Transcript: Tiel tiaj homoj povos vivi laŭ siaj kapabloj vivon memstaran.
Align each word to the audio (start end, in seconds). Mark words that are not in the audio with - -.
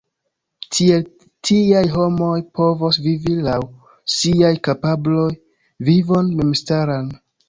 Tiel 0.75 1.03
tiaj 1.49 1.81
homoj 1.95 2.37
povos 2.59 2.97
vivi 3.07 3.35
laŭ 3.47 3.57
siaj 4.13 4.51
kapabloj 4.69 5.29
vivon 5.91 6.33
memstaran. 6.41 7.13